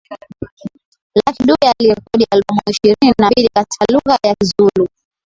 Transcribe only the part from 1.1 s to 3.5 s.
Lucky Dube Alirekodi albamu ishirini na mbili